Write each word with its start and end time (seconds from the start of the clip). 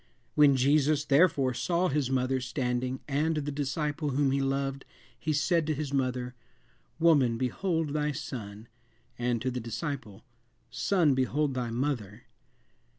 When 0.33 0.55
Jesus, 0.55 1.05
therefore, 1.05 1.53
saw 1.53 1.87
his 1.87 2.09
mother 2.09 2.41
standing, 2.41 3.01
and 3.07 3.37
the 3.37 3.51
disciple 3.51 4.09
whom 4.09 4.31
he 4.31 4.41
loved, 4.41 4.83
he 5.19 5.31
said 5.31 5.67
to 5.67 5.75
his 5.75 5.93
mother, 5.93 6.33
Woman, 6.97 7.37
behold 7.37 7.89
thy 7.89 8.11
son, 8.11 8.67
and 9.19 9.39
to 9.43 9.51
the 9.51 9.59
disciple, 9.59 10.23
Son, 10.71 11.13
behold 11.13 11.53
thy 11.53 11.69
mother." 11.69 12.23